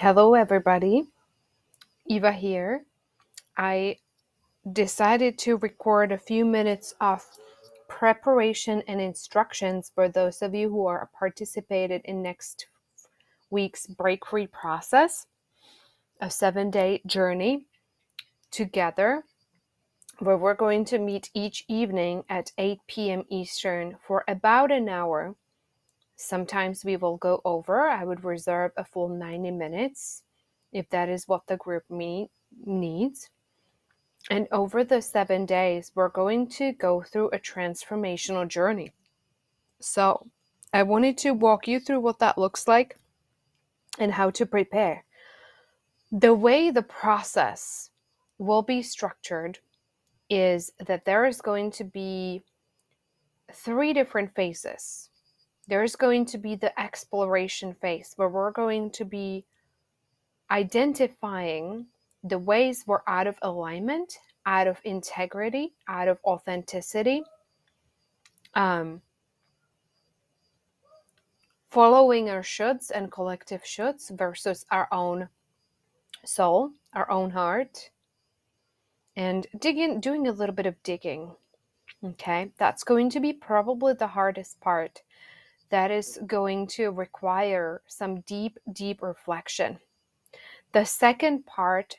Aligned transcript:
Hello, 0.00 0.34
everybody. 0.34 1.08
Eva 2.06 2.30
here. 2.30 2.84
I 3.56 3.96
decided 4.72 5.38
to 5.38 5.56
record 5.56 6.12
a 6.12 6.18
few 6.18 6.44
minutes 6.44 6.94
of 7.00 7.26
preparation 7.88 8.84
and 8.86 9.00
instructions 9.00 9.90
for 9.92 10.08
those 10.08 10.40
of 10.40 10.54
you 10.54 10.68
who 10.68 10.86
are 10.86 11.10
participated 11.18 12.02
in 12.04 12.22
next 12.22 12.68
week's 13.50 13.88
break 13.88 14.24
free 14.24 14.46
process, 14.46 15.26
a 16.20 16.30
seven 16.30 16.70
day 16.70 17.02
journey 17.04 17.66
together 18.52 19.24
where 20.20 20.38
we're 20.38 20.54
going 20.54 20.84
to 20.84 21.00
meet 21.00 21.28
each 21.34 21.64
evening 21.66 22.22
at 22.30 22.52
8 22.56 22.78
p.m. 22.86 23.24
Eastern 23.30 23.96
for 24.06 24.22
about 24.28 24.70
an 24.70 24.88
hour 24.88 25.34
Sometimes 26.20 26.84
we 26.84 26.96
will 26.96 27.16
go 27.16 27.40
over. 27.44 27.88
I 27.88 28.02
would 28.02 28.24
reserve 28.24 28.72
a 28.76 28.84
full 28.84 29.08
90 29.08 29.52
minutes 29.52 30.24
if 30.72 30.90
that 30.90 31.08
is 31.08 31.28
what 31.28 31.46
the 31.46 31.56
group 31.56 31.84
needs. 31.88 33.30
And 34.28 34.48
over 34.50 34.82
the 34.82 35.00
seven 35.00 35.46
days, 35.46 35.92
we're 35.94 36.08
going 36.08 36.48
to 36.48 36.72
go 36.72 37.02
through 37.02 37.28
a 37.28 37.38
transformational 37.38 38.48
journey. 38.48 38.92
So, 39.78 40.26
I 40.72 40.82
wanted 40.82 41.16
to 41.18 41.30
walk 41.30 41.68
you 41.68 41.78
through 41.78 42.00
what 42.00 42.18
that 42.18 42.36
looks 42.36 42.66
like 42.66 42.98
and 44.00 44.12
how 44.12 44.30
to 44.30 44.44
prepare. 44.44 45.04
The 46.10 46.34
way 46.34 46.70
the 46.70 46.82
process 46.82 47.90
will 48.38 48.62
be 48.62 48.82
structured 48.82 49.60
is 50.28 50.72
that 50.84 51.04
there 51.04 51.24
is 51.26 51.40
going 51.40 51.70
to 51.72 51.84
be 51.84 52.42
three 53.52 53.92
different 53.92 54.34
phases 54.34 55.10
there's 55.68 55.96
going 55.96 56.24
to 56.24 56.38
be 56.38 56.56
the 56.56 56.78
exploration 56.80 57.74
phase 57.74 58.14
where 58.16 58.28
we're 58.28 58.50
going 58.50 58.90
to 58.90 59.04
be 59.04 59.44
identifying 60.50 61.86
the 62.24 62.38
ways 62.38 62.84
we're 62.86 63.02
out 63.06 63.26
of 63.26 63.36
alignment, 63.42 64.18
out 64.46 64.66
of 64.66 64.80
integrity, 64.84 65.74
out 65.86 66.08
of 66.08 66.18
authenticity, 66.24 67.22
um, 68.54 69.02
following 71.70 72.30
our 72.30 72.42
shoulds 72.42 72.90
and 72.90 73.12
collective 73.12 73.62
shoulds 73.62 74.10
versus 74.16 74.64
our 74.70 74.88
own 74.90 75.28
soul, 76.24 76.70
our 76.94 77.10
own 77.10 77.30
heart, 77.30 77.90
and 79.16 79.46
digging, 79.58 80.00
doing 80.00 80.26
a 80.26 80.32
little 80.32 80.54
bit 80.54 80.66
of 80.66 80.82
digging. 80.82 81.30
Okay, 82.02 82.52
that's 82.56 82.84
going 82.84 83.10
to 83.10 83.20
be 83.20 83.34
probably 83.34 83.92
the 83.92 84.06
hardest 84.06 84.60
part 84.60 85.02
that 85.70 85.90
is 85.90 86.18
going 86.26 86.66
to 86.66 86.90
require 86.90 87.82
some 87.86 88.20
deep, 88.20 88.58
deep 88.72 89.02
reflection. 89.02 89.78
The 90.72 90.84
second 90.84 91.46
part 91.46 91.96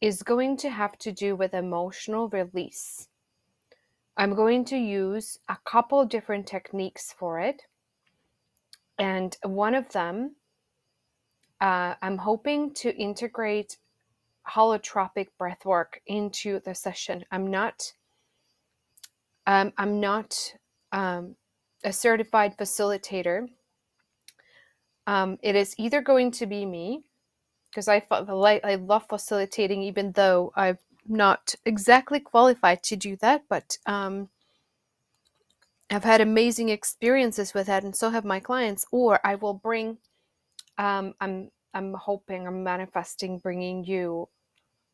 is 0.00 0.22
going 0.22 0.56
to 0.58 0.70
have 0.70 0.96
to 0.98 1.12
do 1.12 1.34
with 1.34 1.54
emotional 1.54 2.28
release. 2.28 3.08
I'm 4.16 4.34
going 4.34 4.64
to 4.66 4.76
use 4.76 5.38
a 5.48 5.56
couple 5.64 6.04
different 6.04 6.46
techniques 6.46 7.14
for 7.16 7.40
it. 7.40 7.62
And 8.98 9.36
one 9.44 9.74
of 9.74 9.90
them, 9.92 10.34
uh, 11.60 11.94
I'm 12.02 12.18
hoping 12.18 12.74
to 12.74 12.96
integrate 12.96 13.76
holotropic 14.48 15.28
breath 15.38 15.64
work 15.64 16.00
into 16.06 16.60
the 16.64 16.74
session. 16.74 17.24
I'm 17.30 17.48
not, 17.48 17.92
um, 19.46 19.72
I'm 19.76 20.00
not 20.00 20.54
um, 20.90 21.36
a 21.84 21.92
certified 21.92 22.56
facilitator, 22.56 23.48
um, 25.06 25.38
it 25.42 25.56
is 25.56 25.74
either 25.78 26.00
going 26.00 26.30
to 26.32 26.46
be 26.46 26.66
me, 26.66 27.04
because 27.70 27.88
I, 27.88 28.02
I 28.10 28.74
love 28.76 29.06
facilitating, 29.08 29.82
even 29.82 30.12
though 30.12 30.52
I'm 30.56 30.78
not 31.06 31.54
exactly 31.64 32.20
qualified 32.20 32.82
to 32.84 32.96
do 32.96 33.16
that, 33.16 33.44
but 33.48 33.78
um, 33.86 34.28
I've 35.90 36.04
had 36.04 36.20
amazing 36.20 36.68
experiences 36.68 37.54
with 37.54 37.66
that, 37.66 37.84
and 37.84 37.96
so 37.96 38.10
have 38.10 38.24
my 38.24 38.40
clients. 38.40 38.84
Or 38.90 39.20
I 39.24 39.36
will 39.36 39.54
bring, 39.54 39.98
um, 40.76 41.14
I'm 41.20 41.50
I'm 41.74 41.94
hoping, 41.94 42.46
I'm 42.46 42.62
manifesting, 42.62 43.38
bringing 43.38 43.84
you 43.84 44.28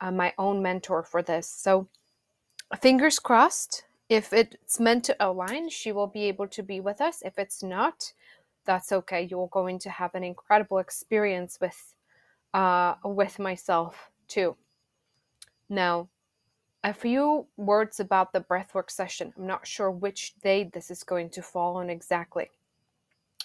uh, 0.01 0.12
my 0.12 0.33
own 0.39 0.62
mentor 0.62 1.03
for 1.03 1.22
this. 1.22 1.49
So, 1.49 1.89
fingers 2.81 3.19
crossed 3.19 3.84
if 4.09 4.32
it's 4.32 4.78
meant 4.78 5.04
to 5.04 5.16
align, 5.19 5.69
she 5.70 5.92
will 5.92 6.06
be 6.06 6.25
able 6.25 6.48
to 6.48 6.62
be 6.62 6.81
with 6.81 7.00
us. 7.00 7.22
If 7.25 7.38
it's 7.38 7.62
not, 7.62 8.12
that's 8.65 8.92
okay. 8.92 9.22
You're 9.22 9.48
going 9.48 9.78
to 9.81 9.91
have 9.91 10.15
an 10.15 10.25
incredible 10.25 10.78
experience 10.78 11.59
with 11.60 11.94
uh, 12.53 12.94
with 13.04 13.38
myself 13.38 14.10
too. 14.28 14.56
Now, 15.69 16.09
a 16.84 16.92
few 16.92 17.47
words 17.56 17.98
about 17.98 18.32
the 18.32 18.41
breathwork 18.41 18.91
session. 18.91 19.32
I'm 19.37 19.47
not 19.47 19.66
sure 19.66 19.91
which 19.91 20.34
day 20.42 20.65
this 20.65 20.91
is 20.91 21.03
going 21.03 21.31
to 21.31 21.42
fall 21.42 21.76
on 21.76 21.88
exactly, 21.88 22.50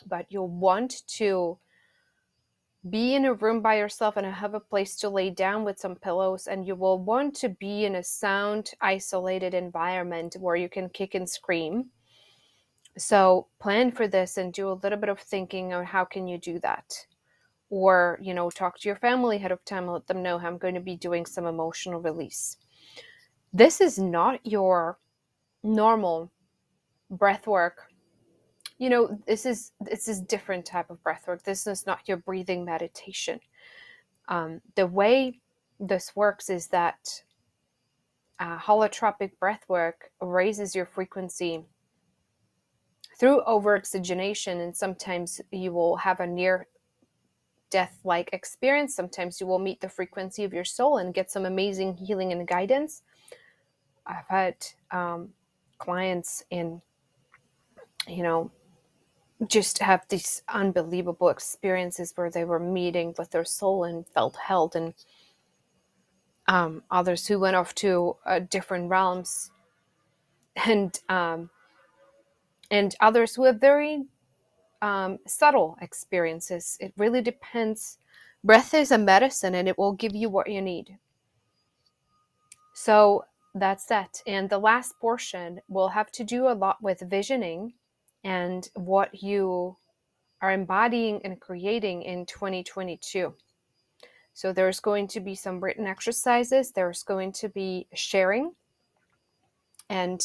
but 0.05 0.25
you'll 0.29 0.49
want 0.49 1.07
to 1.07 1.57
be 2.87 3.15
in 3.15 3.25
a 3.25 3.33
room 3.33 3.61
by 3.61 3.77
yourself 3.77 4.15
and 4.15 4.25
have 4.25 4.53
a 4.53 4.59
place 4.59 4.95
to 4.97 5.09
lay 5.09 5.29
down 5.29 5.65
with 5.65 5.79
some 5.79 5.95
pillows 5.95 6.47
and 6.47 6.65
you 6.65 6.75
will 6.75 6.97
want 6.97 7.35
to 7.35 7.49
be 7.49 7.83
in 7.83 7.95
a 7.95 8.03
sound 8.03 8.71
isolated 8.79 9.53
environment 9.53 10.37
where 10.39 10.55
you 10.55 10.69
can 10.69 10.87
kick 10.89 11.13
and 11.13 11.29
scream. 11.29 11.87
So 12.97 13.47
plan 13.59 13.91
for 13.91 14.07
this 14.07 14.37
and 14.37 14.53
do 14.53 14.71
a 14.71 14.79
little 14.81 14.97
bit 14.97 15.09
of 15.09 15.19
thinking 15.19 15.73
on 15.73 15.85
how 15.85 16.05
can 16.05 16.27
you 16.27 16.37
do 16.37 16.59
that? 16.59 16.93
Or 17.69 18.17
you 18.21 18.33
know 18.33 18.49
talk 18.49 18.79
to 18.79 18.87
your 18.87 18.95
family 18.95 19.35
ahead 19.35 19.51
of 19.51 19.63
time 19.65 19.83
and 19.83 19.93
let 19.93 20.07
them 20.07 20.23
know 20.23 20.39
i'm 20.39 20.57
going 20.57 20.73
to 20.73 20.79
be 20.79 20.95
doing 20.95 21.25
some 21.25 21.45
emotional 21.45 22.01
release. 22.01 22.57
This 23.51 23.81
is 23.81 23.99
not 23.99 24.45
your 24.45 24.97
normal 25.63 26.31
breath 27.11 27.45
work 27.45 27.88
you 28.79 28.89
know 28.89 29.19
this 29.27 29.45
is 29.45 29.73
this 29.81 30.07
is 30.07 30.21
different 30.21 30.65
type 30.65 30.89
of 30.89 31.03
breath 31.03 31.27
work. 31.27 31.43
This 31.43 31.67
is 31.67 31.85
not 31.85 32.07
your 32.07 32.17
breathing 32.17 32.65
meditation. 32.65 33.39
Um, 34.29 34.61
the 34.75 34.87
way 34.87 35.39
this 35.79 36.15
works 36.15 36.49
is 36.49 36.67
that 36.67 37.23
uh, 38.39 38.57
holotropic 38.57 39.37
breath 39.37 39.65
work 39.67 40.11
raises 40.21 40.73
your 40.73 40.85
frequency 40.85 41.65
through 43.19 43.41
overoxygenation 43.45 44.63
and 44.63 44.75
sometimes 44.75 45.41
you 45.51 45.73
will 45.73 45.97
have 45.97 46.21
a 46.21 46.27
near 46.27 46.67
death 47.69 47.99
like 48.05 48.29
experience. 48.31 48.95
Sometimes 48.95 49.41
you 49.41 49.47
will 49.47 49.59
meet 49.59 49.81
the 49.81 49.89
frequency 49.89 50.45
of 50.45 50.53
your 50.53 50.63
soul 50.63 50.97
and 50.97 51.13
get 51.13 51.29
some 51.29 51.45
amazing 51.45 51.95
healing 51.95 52.31
and 52.31 52.47
guidance. 52.47 53.01
I've 54.07 54.27
had 54.27 54.55
um, 54.91 55.29
clients 55.79 56.43
in 56.49 56.81
you 58.07 58.23
know 58.23 58.51
just 59.47 59.79
have 59.79 60.05
these 60.09 60.43
unbelievable 60.49 61.29
experiences 61.29 62.13
where 62.15 62.29
they 62.29 62.43
were 62.43 62.59
meeting 62.59 63.15
with 63.17 63.31
their 63.31 63.45
soul 63.45 63.85
and 63.85 64.05
felt 64.07 64.35
held 64.35 64.75
and 64.75 64.93
um, 66.47 66.83
others 66.91 67.27
who 67.27 67.39
went 67.39 67.55
off 67.55 67.73
to 67.75 68.15
uh, 68.25 68.39
different 68.39 68.89
realms. 68.89 69.51
And 70.65 70.99
um, 71.07 71.49
and 72.71 72.95
others 72.99 73.35
who 73.35 73.45
have 73.45 73.59
very 73.59 74.03
um, 74.81 75.19
subtle 75.25 75.77
experiences. 75.81 76.77
It 76.79 76.93
really 76.97 77.21
depends. 77.21 77.97
Breath 78.43 78.73
is 78.73 78.91
a 78.91 78.97
medicine 78.97 79.55
and 79.55 79.67
it 79.67 79.77
will 79.77 79.93
give 79.93 80.15
you 80.15 80.29
what 80.29 80.49
you 80.49 80.61
need. 80.61 80.97
So 82.73 83.25
that's 83.55 83.85
that. 83.85 84.21
And 84.25 84.49
the 84.49 84.59
last 84.59 84.97
portion 84.99 85.61
will 85.67 85.89
have 85.89 86.11
to 86.13 86.23
do 86.23 86.47
a 86.47 86.53
lot 86.53 86.81
with 86.81 87.01
visioning 87.01 87.73
and 88.23 88.69
what 88.75 89.21
you 89.21 89.77
are 90.41 90.51
embodying 90.51 91.21
and 91.23 91.39
creating 91.39 92.03
in 92.03 92.25
2022. 92.25 93.33
So 94.33 94.53
there's 94.53 94.79
going 94.79 95.07
to 95.09 95.19
be 95.19 95.35
some 95.35 95.59
written 95.59 95.85
exercises, 95.85 96.71
there's 96.71 97.03
going 97.03 97.33
to 97.33 97.49
be 97.49 97.87
sharing 97.93 98.53
and 99.89 100.21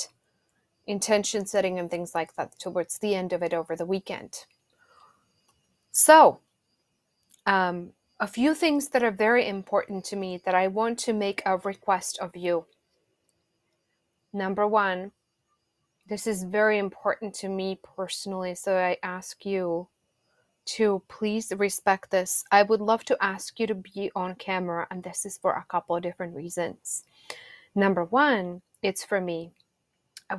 intention 0.86 1.46
setting 1.46 1.78
and 1.78 1.90
things 1.90 2.14
like 2.14 2.34
that 2.36 2.58
towards 2.58 2.98
the 2.98 3.14
end 3.14 3.32
of 3.32 3.42
it 3.42 3.54
over 3.54 3.74
the 3.74 3.86
weekend. 3.86 4.44
So, 5.90 6.40
um, 7.46 7.90
a 8.20 8.26
few 8.26 8.54
things 8.54 8.88
that 8.88 9.02
are 9.02 9.10
very 9.10 9.48
important 9.48 10.04
to 10.06 10.16
me 10.16 10.40
that 10.44 10.54
I 10.54 10.68
want 10.68 10.98
to 11.00 11.12
make 11.12 11.42
a 11.44 11.56
request 11.58 12.18
of 12.20 12.36
you. 12.36 12.66
Number 14.32 14.66
one, 14.66 15.12
this 16.06 16.26
is 16.26 16.44
very 16.44 16.78
important 16.78 17.34
to 17.36 17.48
me 17.48 17.78
personally. 17.82 18.54
So 18.54 18.76
I 18.76 18.98
ask 19.02 19.44
you 19.46 19.88
to 20.66 21.02
please 21.08 21.52
respect 21.56 22.10
this. 22.10 22.44
I 22.50 22.62
would 22.62 22.80
love 22.80 23.04
to 23.06 23.16
ask 23.22 23.58
you 23.60 23.66
to 23.66 23.74
be 23.74 24.10
on 24.14 24.34
camera, 24.36 24.86
and 24.90 25.02
this 25.02 25.26
is 25.26 25.38
for 25.38 25.52
a 25.52 25.66
couple 25.68 25.96
of 25.96 26.02
different 26.02 26.34
reasons. 26.34 27.04
Number 27.74 28.04
one, 28.04 28.62
it's 28.82 29.04
for 29.04 29.20
me. 29.20 29.52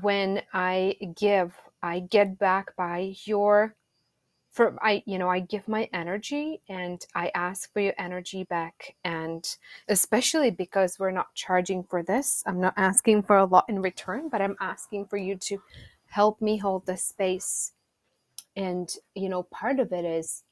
When 0.01 0.41
I 0.53 0.97
give, 1.15 1.53
I 1.83 2.00
get 2.00 2.39
back 2.39 2.75
by 2.75 3.15
your 3.25 3.75
for 4.56 4.75
I 4.81 5.04
you 5.06 5.19
know 5.19 5.30
I 5.30 5.42
give 5.42 5.68
my 5.68 5.90
energy 5.94 6.62
and 6.69 7.06
I 7.13 7.31
ask 7.36 7.72
for 7.74 7.81
your 7.81 7.94
energy 8.00 8.46
back. 8.46 8.96
And 9.04 9.46
especially 9.90 10.52
because 10.52 10.98
we're 11.00 11.12
not 11.12 11.36
charging 11.36 11.84
for 11.84 12.02
this 12.04 12.44
I'm 12.46 12.62
not 12.62 12.74
asking 12.78 13.24
for 13.24 13.38
a 13.38 13.46
lot 13.46 13.66
in 13.69 13.81
return 13.81 14.30
but 14.30 14.42
I'm 14.42 14.57
asking 14.62 15.07
for 15.07 15.18
you 15.18 15.36
to 15.50 15.62
help 16.07 16.42
me 16.42 16.57
hold 16.57 16.86
this 16.86 17.04
space. 17.04 17.74
And 18.56 18.90
you 19.13 19.30
know 19.30 19.44
part 19.44 19.80
of 19.80 19.92
it 19.92 20.06
is 20.06 20.44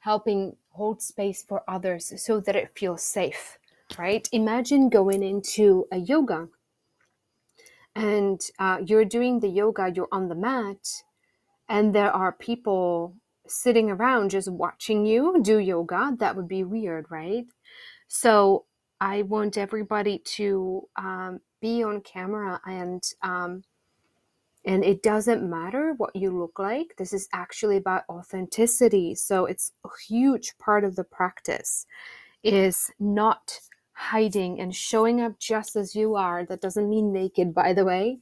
helping 0.00 0.56
hold 0.70 1.02
space 1.02 1.42
for 1.42 1.62
others 1.68 2.12
so 2.22 2.40
that 2.40 2.56
it 2.56 2.70
feels 2.76 3.02
safe 3.02 3.58
right? 3.98 4.28
Imagine 4.32 4.90
going 4.90 5.22
into 5.22 5.86
a 5.90 5.96
yoga 5.98 6.48
and 7.94 8.40
uh, 8.58 8.78
you're 8.84 9.04
doing 9.04 9.40
the 9.40 9.48
yoga 9.48 9.90
you're 9.94 10.08
on 10.12 10.28
the 10.28 10.34
mat 10.34 11.02
and 11.68 11.94
there 11.94 12.12
are 12.12 12.32
people 12.32 13.14
sitting 13.48 13.90
around 13.90 14.30
just 14.30 14.50
watching 14.50 15.06
you 15.06 15.40
do 15.42 15.58
yoga, 15.58 16.14
that 16.18 16.36
would 16.36 16.48
be 16.48 16.64
weird, 16.64 17.06
right? 17.10 17.46
So 18.08 18.64
I 19.00 19.22
want 19.22 19.58
everybody 19.58 20.18
to 20.36 20.88
um, 20.96 21.40
be 21.60 21.82
on 21.82 22.00
camera 22.00 22.60
and 22.66 23.02
um, 23.22 23.62
and 24.64 24.84
it 24.84 25.02
doesn't 25.02 25.48
matter 25.48 25.94
what 25.96 26.14
you 26.14 26.30
look 26.30 26.58
like. 26.58 26.94
This 26.98 27.12
is 27.12 27.28
actually 27.32 27.76
about 27.76 28.02
authenticity. 28.10 29.14
So 29.14 29.46
it's 29.46 29.72
a 29.84 29.88
huge 30.06 30.58
part 30.58 30.84
of 30.84 30.96
the 30.96 31.04
practice 31.04 31.86
is 32.42 32.90
not 32.98 33.60
hiding 33.92 34.60
and 34.60 34.74
showing 34.74 35.20
up 35.20 35.38
just 35.38 35.74
as 35.74 35.94
you 35.94 36.16
are. 36.16 36.44
That 36.44 36.60
doesn't 36.60 36.88
mean 36.88 37.12
naked, 37.12 37.54
by 37.54 37.72
the 37.72 37.84
way. 37.84 38.18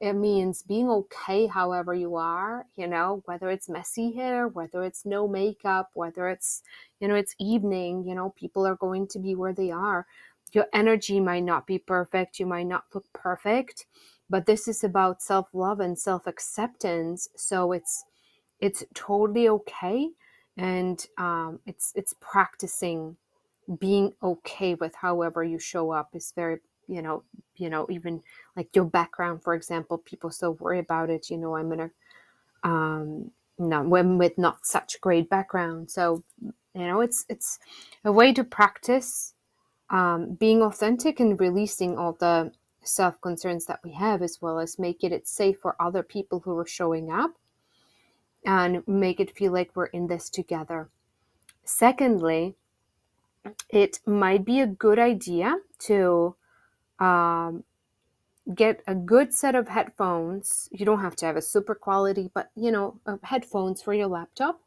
It 0.00 0.14
means 0.14 0.62
being 0.62 0.88
okay 0.90 1.46
however 1.48 1.94
you 1.94 2.16
are, 2.16 2.66
you 2.76 2.86
know, 2.86 3.22
whether 3.26 3.50
it's 3.50 3.68
messy 3.68 4.12
hair, 4.14 4.48
whether 4.48 4.84
it's 4.84 5.06
no 5.06 5.28
makeup, 5.28 5.90
whether 5.94 6.28
it's, 6.28 6.62
you 7.00 7.08
know, 7.08 7.16
it's 7.16 7.36
evening, 7.40 8.04
you 8.06 8.14
know, 8.14 8.30
people 8.38 8.66
are 8.66 8.76
going 8.76 9.08
to 9.08 9.18
be 9.20 9.34
where 9.34 9.54
they 9.54 9.70
are. 9.72 10.06
Your 10.52 10.66
energy 10.74 11.20
might 11.20 11.44
not 11.44 11.66
be 11.66 11.78
perfect, 11.78 12.40
you 12.40 12.46
might 12.46 12.68
not 12.68 12.84
look 12.94 13.06
perfect, 13.14 13.86
but 14.30 14.46
this 14.46 14.68
is 14.68 14.84
about 14.84 15.22
self-love 15.22 15.80
and 15.80 15.98
self-acceptance. 15.98 17.28
So 17.36 17.72
it's 17.72 18.04
it's 18.60 18.84
totally 18.94 19.48
okay 19.48 20.10
and 20.56 21.06
um, 21.18 21.60
it's 21.66 21.92
it's 21.96 22.14
practicing 22.20 23.16
being 23.80 24.12
okay 24.22 24.74
with 24.74 24.94
however 24.96 25.44
you 25.44 25.58
show 25.58 25.92
up 25.92 26.10
is 26.14 26.32
very 26.36 26.58
you 26.90 27.02
know 27.02 27.22
you 27.56 27.70
know 27.70 27.86
even 27.90 28.22
like 28.56 28.74
your 28.74 28.84
background 28.84 29.42
for 29.42 29.54
example 29.54 29.98
people 29.98 30.30
still 30.30 30.54
worry 30.54 30.78
about 30.78 31.08
it 31.10 31.30
you 31.30 31.38
know 31.38 31.56
i'm 31.56 31.72
in 31.72 31.80
a 31.80 31.90
um 32.68 33.30
no 33.60 33.82
women 33.82 34.18
with 34.18 34.38
not 34.38 34.66
such 34.66 35.00
great 35.00 35.28
background. 35.28 35.90
So 35.90 36.24
you 36.40 36.86
know 36.86 37.00
it's 37.00 37.24
it's 37.28 37.58
a 38.04 38.10
way 38.10 38.32
to 38.32 38.42
practice 38.42 39.34
um, 39.90 40.34
being 40.34 40.62
authentic 40.62 41.20
and 41.20 41.38
releasing 41.38 41.98
all 41.98 42.14
the 42.14 42.52
self 42.82 43.20
concerns 43.20 43.66
that 43.66 43.80
we 43.84 43.92
have 43.92 44.22
as 44.22 44.40
well 44.40 44.58
as 44.58 44.78
making 44.78 45.12
it 45.12 45.28
safe 45.28 45.58
for 45.60 45.76
other 45.80 46.02
people 46.02 46.40
who 46.40 46.56
are 46.56 46.66
showing 46.66 47.12
up 47.12 47.34
and 48.46 48.86
make 48.88 49.20
it 49.20 49.36
feel 49.36 49.52
like 49.52 49.70
we're 49.74 49.86
in 49.86 50.06
this 50.06 50.30
together. 50.30 50.88
Secondly 51.64 52.54
it 53.70 54.00
might 54.06 54.44
be 54.44 54.60
a 54.60 54.66
good 54.66 54.98
idea 54.98 55.56
to 55.78 56.34
um, 57.00 57.64
get 58.54 58.82
a 58.86 58.94
good 58.94 59.32
set 59.32 59.54
of 59.54 59.68
headphones. 59.68 60.68
You 60.72 60.84
don't 60.84 61.00
have 61.00 61.16
to 61.16 61.26
have 61.26 61.36
a 61.36 61.42
super 61.42 61.74
quality, 61.74 62.30
but 62.34 62.50
you 62.54 62.70
know, 62.70 63.00
uh, 63.06 63.16
headphones 63.22 63.82
for 63.82 63.94
your 63.94 64.08
laptop. 64.08 64.60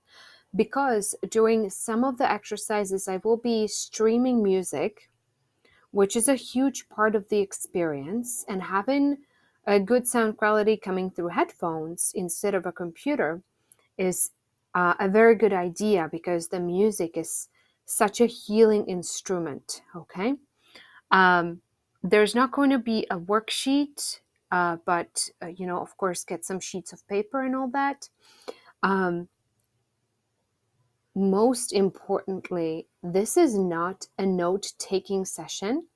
Because 0.55 1.15
during 1.29 1.69
some 1.71 2.03
of 2.03 2.19
the 2.19 2.29
exercises, 2.31 3.07
I 3.07 3.19
will 3.23 3.37
be 3.37 3.67
streaming 3.67 4.43
music, 4.43 5.09
which 5.89 6.15
is 6.15 6.27
a 6.27 6.35
huge 6.35 6.89
part 6.89 7.15
of 7.15 7.29
the 7.29 7.39
experience, 7.39 8.45
and 8.47 8.61
having 8.61 9.17
a 9.65 9.79
good 9.79 10.07
sound 10.07 10.37
quality 10.37 10.77
coming 10.77 11.09
through 11.09 11.29
headphones 11.29 12.11
instead 12.13 12.53
of 12.53 12.65
a 12.65 12.71
computer 12.71 13.41
is 13.97 14.31
uh, 14.75 14.93
a 14.99 15.07
very 15.07 15.35
good 15.35 15.53
idea 15.53 16.09
because 16.11 16.47
the 16.47 16.59
music 16.59 17.17
is 17.17 17.47
such 17.85 18.21
a 18.21 18.25
healing 18.25 18.85
instrument. 18.85 19.81
Okay. 19.95 20.35
Um, 21.11 21.61
there's 22.03 22.35
not 22.35 22.51
going 22.51 22.69
to 22.69 22.79
be 22.79 23.07
a 23.09 23.17
worksheet, 23.17 24.19
uh, 24.51 24.77
but 24.85 25.29
uh, 25.41 25.47
you 25.47 25.65
know, 25.65 25.79
of 25.79 25.95
course, 25.97 26.25
get 26.25 26.43
some 26.45 26.59
sheets 26.59 26.91
of 26.91 27.07
paper 27.07 27.43
and 27.43 27.55
all 27.55 27.69
that. 27.69 28.09
Um, 28.83 29.29
most 31.15 31.71
importantly, 31.71 32.87
this 33.01 33.37
is 33.37 33.57
not 33.57 34.07
a 34.17 34.25
note 34.25 34.73
taking 34.79 35.25
session. 35.25 35.87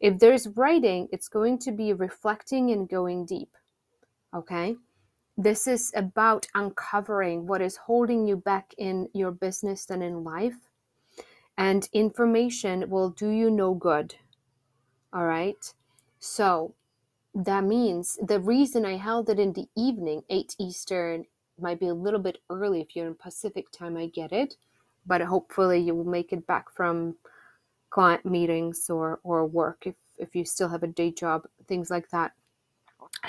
If 0.00 0.18
there's 0.18 0.48
writing, 0.48 1.08
it's 1.12 1.28
going 1.28 1.58
to 1.60 1.72
be 1.72 1.92
reflecting 1.92 2.70
and 2.70 2.88
going 2.88 3.26
deep. 3.26 3.50
Okay. 4.34 4.76
This 5.36 5.66
is 5.66 5.92
about 5.94 6.46
uncovering 6.54 7.46
what 7.46 7.60
is 7.60 7.76
holding 7.76 8.26
you 8.26 8.36
back 8.36 8.72
in 8.78 9.08
your 9.12 9.32
business 9.32 9.90
and 9.90 10.02
in 10.02 10.24
life. 10.24 10.56
And 11.58 11.88
information 11.92 12.88
will 12.88 13.10
do 13.10 13.28
you 13.28 13.50
no 13.50 13.74
good 13.74 14.14
all 15.12 15.26
right. 15.26 15.72
So 16.18 16.74
that 17.34 17.64
means 17.64 18.18
the 18.22 18.40
reason 18.40 18.86
I 18.86 18.96
held 18.96 19.28
it 19.28 19.38
in 19.38 19.52
the 19.52 19.68
evening, 19.76 20.22
8 20.30 20.56
Eastern, 20.58 21.26
might 21.60 21.80
be 21.80 21.88
a 21.88 21.94
little 21.94 22.20
bit 22.20 22.38
early 22.50 22.80
if 22.80 22.94
you're 22.94 23.06
in 23.06 23.14
Pacific 23.14 23.70
time, 23.70 23.96
I 23.96 24.06
get 24.06 24.32
it. 24.32 24.56
But 25.06 25.20
hopefully 25.20 25.78
you 25.80 25.94
will 25.94 26.04
make 26.04 26.32
it 26.32 26.46
back 26.46 26.70
from 26.74 27.16
client 27.90 28.26
meetings 28.26 28.90
or, 28.90 29.20
or 29.22 29.46
work 29.46 29.86
if, 29.86 29.94
if 30.18 30.34
you 30.34 30.44
still 30.44 30.68
have 30.68 30.82
a 30.82 30.88
day 30.88 31.10
job, 31.10 31.46
things 31.68 31.90
like 31.90 32.08
that 32.10 32.32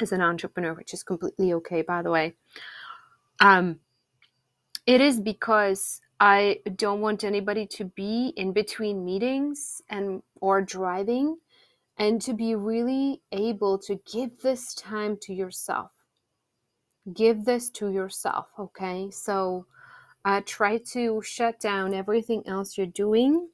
as 0.02 0.12
an 0.12 0.22
entrepreneur, 0.22 0.74
which 0.74 0.94
is 0.94 1.04
completely 1.04 1.54
okay, 1.54 1.82
by 1.82 2.02
the 2.02 2.10
way. 2.12 2.34
Um, 3.40 3.80
it 4.86 5.02
is 5.02 5.20
because 5.20 6.02
I 6.20 6.62
don't 6.76 7.02
want 7.02 7.24
anybody 7.24 7.68
to 7.68 7.86
be 7.86 8.34
in 8.36 8.54
between 8.54 9.06
meetings 9.06 9.82
and 9.90 10.24
or 10.42 10.62
driving 10.62 11.38
and 11.98 12.22
to 12.22 12.34
be 12.34 12.56
really 12.56 13.22
able 13.32 13.78
to 13.80 14.00
give 14.12 14.42
this 14.42 14.74
time 14.76 15.18
to 15.22 15.34
yourself. 15.34 15.92
Give 17.14 17.46
this 17.46 17.70
to 17.72 17.90
yourself, 17.90 18.48
okay? 18.60 19.10
So 19.12 19.66
uh, 20.26 20.42
try 20.46 20.78
to 20.92 21.22
shut 21.24 21.60
down 21.60 21.94
everything 21.94 22.44
else 22.48 22.78
you're 22.78 22.88
doing 22.88 23.50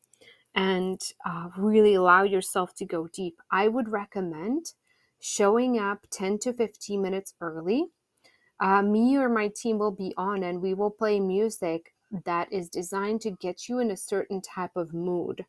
and 0.55 1.01
uh, 1.25 1.49
really 1.57 1.95
allow 1.95 2.23
yourself 2.23 2.75
to 2.75 2.85
go 2.85 3.07
deep. 3.13 3.39
I 3.51 3.67
would 3.67 3.89
recommend 3.91 4.73
showing 5.19 5.79
up 5.79 6.05
10 6.11 6.39
to 6.39 6.53
15 6.53 7.01
minutes 7.01 7.33
early. 7.39 7.85
Uh, 8.59 8.81
me 8.81 9.15
or 9.17 9.29
my 9.29 9.49
team 9.55 9.77
will 9.77 9.91
be 9.91 10.13
on 10.17 10.43
and 10.43 10.61
we 10.61 10.73
will 10.73 10.91
play 10.91 11.19
music 11.19 11.93
that 12.25 12.51
is 12.51 12.69
designed 12.69 13.21
to 13.21 13.31
get 13.31 13.67
you 13.67 13.79
in 13.79 13.89
a 13.89 13.97
certain 13.97 14.41
type 14.41 14.75
of 14.75 14.93
mood 14.93 15.45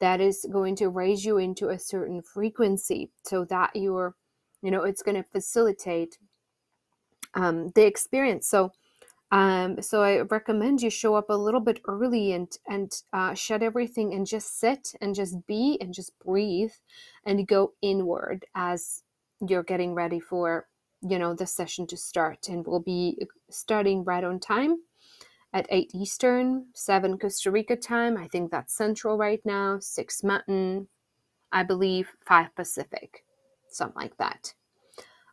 that 0.00 0.20
is 0.20 0.46
going 0.50 0.76
to 0.76 0.88
raise 0.88 1.24
you 1.24 1.38
into 1.38 1.68
a 1.68 1.78
certain 1.78 2.22
frequency 2.22 3.10
so 3.24 3.44
that 3.44 3.70
you're 3.74 4.14
you 4.62 4.70
know 4.70 4.82
it's 4.82 5.02
going 5.02 5.16
to 5.16 5.22
facilitate 5.22 6.18
um, 7.34 7.70
the 7.74 7.86
experience. 7.86 8.48
So 8.48 8.72
um, 9.30 9.82
so 9.82 10.02
i 10.02 10.20
recommend 10.20 10.80
you 10.80 10.88
show 10.88 11.14
up 11.14 11.28
a 11.28 11.34
little 11.34 11.60
bit 11.60 11.80
early 11.86 12.32
and 12.32 12.56
and 12.66 13.02
uh, 13.12 13.34
shut 13.34 13.62
everything 13.62 14.14
and 14.14 14.26
just 14.26 14.58
sit 14.58 14.94
and 15.00 15.14
just 15.14 15.46
be 15.46 15.76
and 15.80 15.92
just 15.92 16.18
breathe 16.18 16.72
and 17.26 17.46
go 17.46 17.74
inward 17.82 18.46
as 18.54 19.02
you're 19.46 19.62
getting 19.62 19.94
ready 19.94 20.18
for 20.18 20.66
you 21.02 21.18
know 21.18 21.34
the 21.34 21.46
session 21.46 21.86
to 21.86 21.96
start 21.96 22.48
and 22.48 22.66
we'll 22.66 22.80
be 22.80 23.18
starting 23.50 24.02
right 24.04 24.24
on 24.24 24.40
time 24.40 24.78
at 25.52 25.66
8 25.70 25.90
Eastern, 25.94 26.66
7 26.74 27.18
Costa 27.18 27.50
Rica 27.50 27.76
time. 27.76 28.16
I 28.16 28.28
think 28.28 28.50
that's 28.50 28.74
Central 28.74 29.16
right 29.16 29.40
now, 29.44 29.78
6 29.80 30.24
Mountain, 30.24 30.88
I 31.52 31.62
believe 31.62 32.08
5 32.26 32.54
Pacific, 32.54 33.24
something 33.68 34.00
like 34.00 34.16
that. 34.18 34.54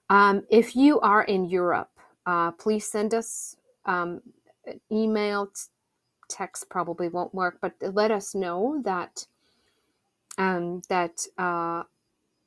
Um, 0.09 0.43
if 0.49 0.75
you 0.75 0.99
are 0.99 1.23
in 1.23 1.45
Europe, 1.45 1.89
uh, 2.25 2.51
please 2.51 2.87
send 2.87 3.13
us 3.13 3.57
um, 3.85 4.21
an 4.65 4.79
email. 4.91 5.49
Text 6.29 6.69
probably 6.69 7.09
won't 7.09 7.33
work, 7.33 7.57
but 7.61 7.73
let 7.81 8.11
us 8.11 8.33
know 8.33 8.81
that 8.83 9.25
um, 10.37 10.81
that 10.89 11.25
uh, 11.37 11.83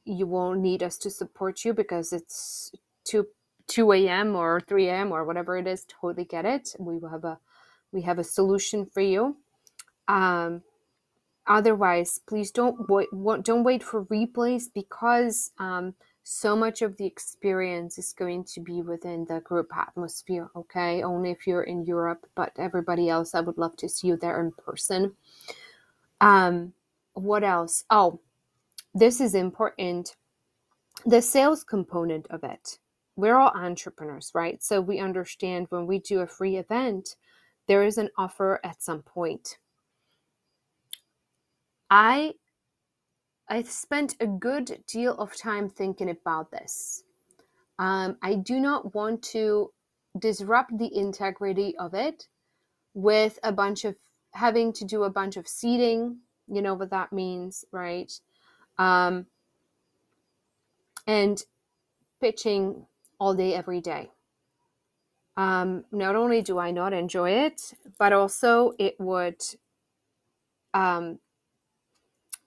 you 0.05 0.27
won't 0.27 0.61
need 0.61 0.83
us 0.83 0.99
to 0.99 1.11
support 1.11 1.65
you 1.65 1.73
because 1.73 2.13
it's 2.13 2.73
2 3.05 3.27
2 3.69 3.93
a.m. 3.93 4.35
or 4.35 4.61
3 4.61 4.89
a.m. 4.89 5.13
or 5.13 5.25
whatever 5.25 5.57
it 5.59 5.67
is. 5.67 5.85
Totally 5.89 6.25
get 6.25 6.45
it. 6.45 6.75
We 6.79 6.99
will 6.99 7.11
have 7.11 7.25
a 7.25 7.39
we 7.93 8.03
have 8.03 8.19
a 8.19 8.25
solution 8.25 8.87
for 8.87 9.01
you. 9.01 9.37
Um, 10.09 10.63
otherwise, 11.47 12.21
please 12.27 12.51
don't 12.51 12.89
wait, 12.89 13.09
don't 13.43 13.65
wait 13.65 13.83
for 13.83 14.05
replays 14.07 14.65
because 14.73 15.51
um, 15.59 15.95
so 16.31 16.55
much 16.55 16.83
of 16.83 16.97
the 16.99 17.07
experience 17.07 17.97
is 17.97 18.13
going 18.13 18.45
to 18.45 18.61
be 18.61 18.83
within 18.83 19.25
the 19.25 19.41
group 19.41 19.71
atmosphere, 19.75 20.51
okay? 20.55 21.03
Only 21.03 21.31
if 21.31 21.47
you're 21.47 21.63
in 21.63 21.87
Europe, 21.87 22.27
but 22.35 22.53
everybody 22.59 23.09
else, 23.09 23.35
I 23.35 23.41
would 23.41 23.57
love 23.57 23.77
to 23.79 23.89
see 23.89 24.09
you 24.09 24.17
there 24.17 24.39
in 24.41 24.53
person. 24.53 25.15
Um, 26.21 26.75
what 27.15 27.45
else? 27.45 27.85
Oh, 27.89 28.21
this 28.95 29.21
is 29.21 29.35
important. 29.35 30.17
The 31.07 31.23
sales 31.23 31.65
component 31.65 32.27
of 32.29 32.45
it. 32.45 32.79
We're 33.17 33.37
all 33.37 33.53
entrepreneurs, 33.55 34.31
right? 34.35 34.63
So 34.63 34.81
we 34.81 34.99
understand 34.99 35.67
when 35.71 35.87
we 35.87 35.99
do 35.99 36.21
a 36.21 36.27
free 36.27 36.57
event, 36.57 37.17
there 37.69 37.85
is 37.85 37.99
an 37.99 38.11
offer 38.17 38.61
at 38.65 38.83
some 38.83 39.03
point. 39.03 39.59
I 41.91 42.35
I 43.49 43.63
spent 43.63 44.17
a 44.21 44.27
good 44.27 44.85
deal 44.87 45.17
of 45.17 45.37
time 45.37 45.71
thinking 45.71 46.11
about 46.11 46.51
this. 46.51 47.03
Um, 47.79 48.19
I 48.23 48.35
do 48.35 48.61
not 48.61 48.95
want 48.95 49.23
to 49.35 49.73
disrupt 50.19 50.77
the 50.77 50.95
integrity 50.95 51.75
of 51.79 51.95
it 51.95 52.27
with 52.95 53.39
a 53.43 53.53
bunch 53.53 53.85
of 53.85 53.97
having 54.33 54.73
to 54.75 54.85
do 54.85 55.05
a 55.05 55.11
bunch 55.11 55.37
of 55.37 55.49
seeding. 55.49 56.19
You 56.47 56.61
know 56.61 56.75
what 56.75 56.91
that 56.91 57.13
means, 57.13 57.65
right? 57.73 58.13
Um, 58.77 59.27
and 61.07 61.43
pitching 62.21 62.87
all 63.19 63.35
day, 63.35 63.55
every 63.55 63.81
day. 63.81 64.11
Um, 65.39 65.85
not 65.93 66.17
only 66.17 66.43
do 66.43 66.59
I 66.59 66.73
not 66.73 66.93
enjoy 66.93 67.31
it, 67.31 67.75
but 67.99 68.13
also 68.13 68.73
it 68.79 68.97
would 68.99 69.41
um, 70.75 71.21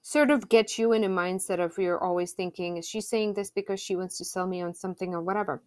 sort 0.01 0.31
of 0.31 0.49
get 0.49 0.77
you 0.77 0.93
in 0.93 1.05
a 1.05 1.09
mindset 1.09 1.63
of 1.63 1.77
you're 1.77 2.03
always 2.03 2.33
thinking, 2.33 2.77
is 2.77 2.87
she 2.89 3.01
saying 3.01 3.35
this 3.35 3.49
because 3.51 3.79
she 3.79 3.95
wants 3.95 4.17
to 4.19 4.25
sell 4.25 4.47
me 4.47 4.61
on 4.61 4.73
something 4.75 5.15
or 5.15 5.21
whatever? 5.21 5.63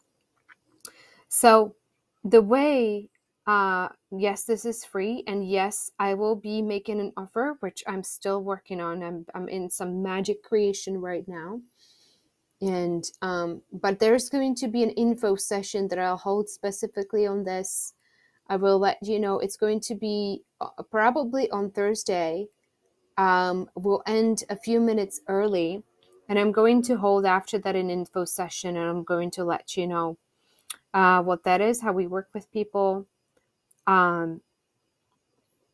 So, 1.28 1.76
the 2.24 2.42
way, 2.42 3.10
uh, 3.46 3.88
yes, 4.12 4.44
this 4.44 4.64
is 4.64 4.84
free, 4.84 5.24
and 5.26 5.48
yes, 5.48 5.90
I 5.98 6.14
will 6.14 6.36
be 6.36 6.62
making 6.62 7.00
an 7.00 7.12
offer, 7.16 7.56
which 7.60 7.84
I'm 7.86 8.02
still 8.04 8.42
working 8.42 8.80
on. 8.80 9.02
I'm, 9.02 9.26
I'm 9.34 9.48
in 9.48 9.70
some 9.70 10.02
magic 10.02 10.42
creation 10.42 10.98
right 11.00 11.24
now. 11.28 11.60
And, 12.64 13.04
um, 13.20 13.62
but 13.72 13.98
there's 13.98 14.30
going 14.30 14.54
to 14.56 14.68
be 14.68 14.82
an 14.82 14.90
info 14.90 15.36
session 15.36 15.88
that 15.88 15.98
I'll 15.98 16.16
hold 16.16 16.48
specifically 16.48 17.26
on 17.26 17.44
this. 17.44 17.92
I 18.48 18.56
will 18.56 18.78
let 18.78 18.98
you 19.02 19.18
know. 19.18 19.38
It's 19.38 19.56
going 19.56 19.80
to 19.80 19.94
be 19.94 20.42
uh, 20.60 20.82
probably 20.90 21.50
on 21.50 21.70
Thursday 21.70 22.48
um, 23.16 23.68
will 23.74 24.02
end 24.06 24.44
a 24.48 24.56
few 24.56 24.80
minutes 24.80 25.20
early. 25.28 25.82
And 26.28 26.38
I'm 26.38 26.52
going 26.52 26.82
to 26.82 26.96
hold 26.96 27.26
after 27.26 27.58
that 27.58 27.76
an 27.76 27.90
info 27.90 28.24
session 28.24 28.76
and 28.76 28.88
I'm 28.88 29.04
going 29.04 29.30
to 29.32 29.44
let 29.44 29.76
you 29.76 29.86
know 29.86 30.16
uh, 30.94 31.22
what 31.22 31.44
that 31.44 31.60
is, 31.60 31.82
how 31.82 31.92
we 31.92 32.06
work 32.06 32.28
with 32.32 32.50
people. 32.50 33.06
Um, 33.86 34.40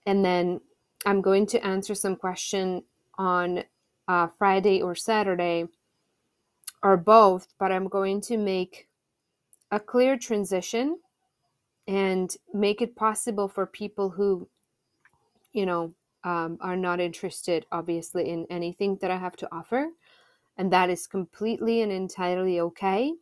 and 0.06 0.24
then 0.24 0.60
I'm 1.06 1.22
going 1.22 1.46
to 1.46 1.64
answer 1.64 1.94
some 1.94 2.16
question 2.16 2.82
on 3.16 3.64
uh, 4.08 4.26
Friday 4.38 4.82
or 4.82 4.94
Saturday 4.94 5.66
or 6.82 6.96
both, 6.96 7.48
but 7.58 7.72
I'm 7.72 7.88
going 7.88 8.20
to 8.22 8.36
make 8.36 8.88
a 9.70 9.80
clear 9.80 10.16
transition 10.16 10.98
and 11.86 12.34
make 12.52 12.82
it 12.82 12.96
possible 12.96 13.48
for 13.48 13.66
people 13.66 14.10
who, 14.10 14.48
you 15.52 15.66
know, 15.66 15.94
um, 16.24 16.58
are 16.60 16.76
not 16.76 17.00
interested, 17.00 17.66
obviously, 17.72 18.28
in 18.28 18.46
anything 18.50 18.98
that 19.00 19.10
I 19.10 19.16
have 19.16 19.36
to 19.36 19.48
offer. 19.52 19.88
And 20.56 20.72
that 20.72 20.90
is 20.90 21.06
completely 21.06 21.80
and 21.82 21.90
entirely 21.90 22.60
okay. 22.60 23.12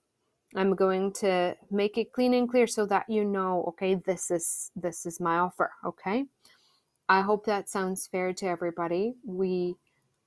I'm 0.56 0.74
going 0.74 1.12
to 1.14 1.56
make 1.70 1.98
it 1.98 2.12
clean 2.12 2.34
and 2.34 2.48
clear 2.48 2.66
so 2.66 2.86
that 2.86 3.08
you 3.08 3.24
know, 3.24 3.64
okay, 3.68 3.94
this 3.94 4.30
is 4.30 4.70
this 4.74 5.04
is 5.04 5.20
my 5.20 5.38
offer, 5.38 5.70
okay? 5.84 6.24
I 7.08 7.20
hope 7.20 7.46
that 7.46 7.68
sounds 7.68 8.06
fair 8.06 8.32
to 8.34 8.46
everybody. 8.46 9.14
We 9.24 9.76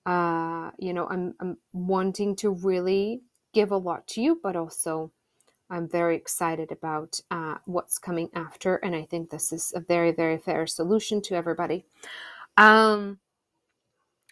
uh, 0.05 0.71
you 0.77 0.93
know, 0.93 1.07
I'm 1.09 1.33
I'm 1.39 1.57
wanting 1.73 2.35
to 2.37 2.51
really 2.51 3.21
give 3.53 3.71
a 3.71 3.77
lot 3.77 4.07
to 4.07 4.21
you, 4.21 4.39
but 4.41 4.55
also 4.55 5.11
I'm 5.69 5.87
very 5.87 6.15
excited 6.15 6.71
about 6.71 7.19
uh, 7.31 7.55
what's 7.65 7.97
coming 7.97 8.29
after, 8.33 8.75
and 8.77 8.95
I 8.95 9.03
think 9.03 9.29
this 9.29 9.53
is 9.53 9.71
a 9.75 9.79
very, 9.79 10.11
very 10.11 10.37
fair 10.37 10.67
solution 10.67 11.21
to 11.23 11.35
everybody. 11.35 11.85
Um, 12.57 13.19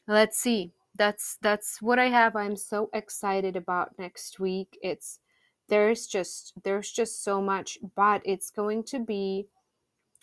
let's 0.07 0.37
see. 0.37 0.73
That's 0.97 1.37
that's 1.41 1.81
what 1.81 1.99
I 1.99 2.07
have. 2.07 2.35
I'm 2.35 2.57
so 2.57 2.89
excited 2.93 3.55
about 3.55 3.97
next 3.97 4.39
week. 4.39 4.77
It's 4.81 5.19
there's 5.69 6.07
just 6.07 6.53
there's 6.63 6.91
just 6.91 7.23
so 7.23 7.41
much, 7.41 7.77
but 7.95 8.21
it's 8.25 8.49
going 8.49 8.83
to 8.85 8.99
be 8.99 9.47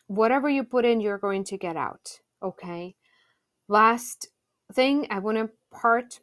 whatever 0.08 0.48
you 0.48 0.64
put 0.64 0.84
in, 0.84 1.00
you're 1.00 1.18
going 1.18 1.44
to 1.44 1.56
get 1.56 1.76
out. 1.76 2.20
Okay. 2.42 2.94
Last 3.68 4.28
thing 4.72 5.06
I 5.10 5.18
want 5.18 5.38
to 5.38 5.50
part 5.70 6.20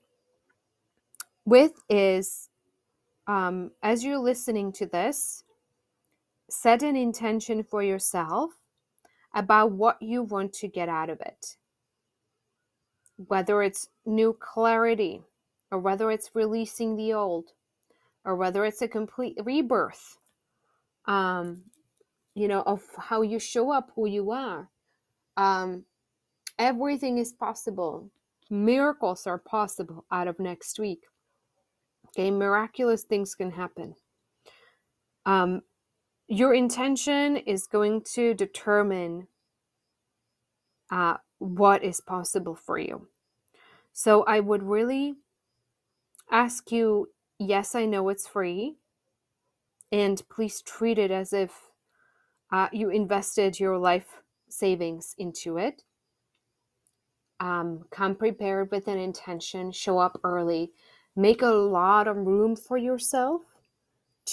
with 1.45 1.73
is 1.89 2.49
um, 3.27 3.71
as 3.81 4.03
you're 4.03 4.17
listening 4.17 4.71
to 4.73 4.85
this, 4.85 5.43
set 6.49 6.83
an 6.83 6.95
intention 6.95 7.63
for 7.63 7.81
yourself 7.81 8.51
about 9.33 9.71
what 9.71 10.01
you 10.01 10.23
want 10.23 10.53
to 10.53 10.67
get 10.67 10.89
out 10.89 11.09
of 11.09 11.19
it. 11.21 11.57
Whether 13.17 13.63
it's 13.63 13.89
new 14.05 14.35
clarity 14.39 15.21
or 15.71 15.79
whether 15.79 16.11
it's 16.11 16.31
releasing 16.33 16.95
the 16.95 17.13
old 17.13 17.53
or 18.25 18.35
whether 18.35 18.65
it's 18.65 18.81
a 18.81 18.87
complete 18.87 19.37
rebirth 19.43 20.17
um, 21.05 21.63
you 22.35 22.47
know 22.47 22.61
of 22.61 22.81
how 22.97 23.21
you 23.21 23.39
show 23.39 23.71
up 23.71 23.91
who 23.95 24.07
you 24.07 24.31
are 24.31 24.69
um, 25.37 25.83
everything 26.57 27.17
is 27.17 27.31
possible 27.33 28.09
miracles 28.53 29.25
are 29.25 29.39
possible 29.39 30.05
out 30.11 30.27
of 30.27 30.39
next 30.39 30.79
week 30.79 31.03
okay 32.07 32.29
miraculous 32.29 33.03
things 33.03 33.35
can 33.35 33.51
happen 33.51 33.95
um, 35.25 35.61
your 36.27 36.53
intention 36.53 37.37
is 37.37 37.67
going 37.67 38.01
to 38.13 38.33
determine 38.33 39.27
uh, 40.91 41.17
what 41.39 41.83
is 41.83 42.01
possible 42.01 42.55
for 42.55 42.77
you. 42.77 43.07
So 43.93 44.23
I 44.23 44.39
would 44.39 44.63
really 44.63 45.15
ask 46.31 46.71
you 46.71 47.09
yes, 47.39 47.75
I 47.75 47.85
know 47.85 48.09
it's 48.09 48.27
free, 48.27 48.75
and 49.91 50.21
please 50.29 50.61
treat 50.61 50.97
it 50.97 51.11
as 51.11 51.33
if 51.33 51.51
uh, 52.51 52.69
you 52.71 52.89
invested 52.89 53.59
your 53.59 53.77
life 53.77 54.21
savings 54.49 55.15
into 55.17 55.57
it. 55.57 55.83
Um, 57.43 57.83
come 57.91 58.15
prepared 58.15 58.71
with 58.71 58.87
an 58.87 58.97
intention, 58.97 59.73
show 59.73 59.97
up 59.97 60.17
early, 60.23 60.71
make 61.13 61.41
a 61.41 61.47
lot 61.47 62.07
of 62.07 62.15
room 62.15 62.55
for 62.55 62.77
yourself 62.77 63.41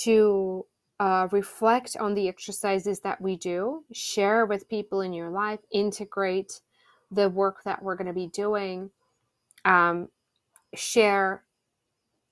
to 0.04 0.64
uh, 1.00 1.26
reflect 1.32 1.96
on 1.98 2.14
the 2.14 2.28
exercises 2.28 3.00
that 3.00 3.20
we 3.20 3.34
do, 3.34 3.82
share 3.90 4.46
with 4.46 4.68
people 4.68 5.00
in 5.00 5.12
your 5.12 5.28
life, 5.30 5.58
integrate 5.72 6.60
the 7.10 7.28
work 7.28 7.64
that 7.64 7.82
we're 7.82 7.96
going 7.96 8.06
to 8.06 8.12
be 8.12 8.28
doing, 8.28 8.90
um, 9.64 10.08
share 10.76 11.42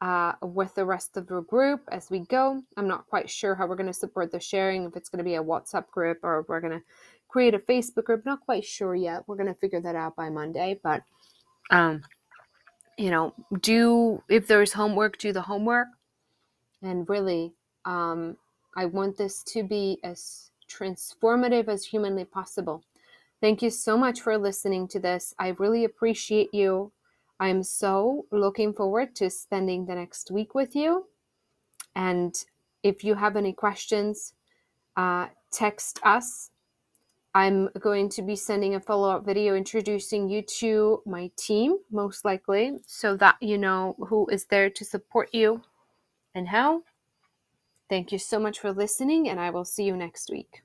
uh, 0.00 0.34
with 0.42 0.76
the 0.76 0.84
rest 0.84 1.16
of 1.16 1.26
the 1.26 1.40
group 1.40 1.80
as 1.90 2.08
we 2.08 2.20
go. 2.20 2.62
I'm 2.76 2.86
not 2.86 3.08
quite 3.08 3.28
sure 3.28 3.56
how 3.56 3.66
we're 3.66 3.74
going 3.74 3.88
to 3.88 3.92
support 3.92 4.30
the 4.30 4.38
sharing, 4.38 4.84
if 4.84 4.94
it's 4.94 5.08
going 5.08 5.18
to 5.18 5.24
be 5.24 5.34
a 5.34 5.42
WhatsApp 5.42 5.90
group 5.90 6.18
or 6.22 6.46
we're 6.46 6.60
going 6.60 6.78
to 6.78 6.84
create 7.28 7.54
a 7.54 7.58
Facebook 7.58 8.04
group. 8.04 8.24
Not 8.24 8.40
quite 8.40 8.64
sure 8.64 8.94
yet. 8.94 9.22
We're 9.26 9.36
going 9.36 9.48
to 9.48 9.60
figure 9.60 9.80
that 9.80 9.94
out 9.94 10.16
by 10.16 10.30
Monday. 10.30 10.80
But, 10.82 11.02
um, 11.70 12.02
you 12.96 13.10
know, 13.10 13.34
do, 13.60 14.22
if 14.28 14.46
there's 14.46 14.72
homework, 14.72 15.18
do 15.18 15.32
the 15.32 15.42
homework. 15.42 15.88
And 16.82 17.08
really, 17.08 17.52
um, 17.84 18.36
I 18.76 18.86
want 18.86 19.16
this 19.16 19.42
to 19.44 19.62
be 19.62 19.98
as 20.04 20.50
transformative 20.68 21.68
as 21.68 21.84
humanly 21.84 22.24
possible. 22.24 22.84
Thank 23.40 23.62
you 23.62 23.70
so 23.70 23.96
much 23.96 24.20
for 24.20 24.36
listening 24.36 24.88
to 24.88 24.98
this. 24.98 25.34
I 25.38 25.48
really 25.58 25.84
appreciate 25.84 26.52
you. 26.52 26.92
I'm 27.40 27.62
so 27.62 28.26
looking 28.32 28.72
forward 28.72 29.14
to 29.16 29.30
spending 29.30 29.86
the 29.86 29.94
next 29.94 30.30
week 30.30 30.54
with 30.54 30.74
you. 30.74 31.06
And 31.94 32.34
if 32.82 33.04
you 33.04 33.14
have 33.14 33.36
any 33.36 33.52
questions, 33.52 34.34
uh, 34.96 35.28
text 35.52 36.00
us. 36.02 36.50
I'm 37.38 37.68
going 37.78 38.08
to 38.10 38.22
be 38.22 38.34
sending 38.34 38.74
a 38.74 38.80
follow 38.80 39.10
up 39.10 39.24
video 39.24 39.54
introducing 39.54 40.28
you 40.28 40.42
to 40.58 41.02
my 41.06 41.30
team, 41.36 41.76
most 41.88 42.24
likely, 42.24 42.78
so 42.84 43.16
that 43.18 43.36
you 43.40 43.56
know 43.56 43.94
who 44.08 44.26
is 44.26 44.46
there 44.46 44.68
to 44.70 44.84
support 44.84 45.32
you 45.32 45.62
and 46.34 46.48
how. 46.48 46.82
Thank 47.88 48.10
you 48.10 48.18
so 48.18 48.40
much 48.40 48.58
for 48.58 48.72
listening, 48.72 49.28
and 49.28 49.38
I 49.38 49.50
will 49.50 49.64
see 49.64 49.84
you 49.84 49.96
next 49.96 50.30
week. 50.30 50.62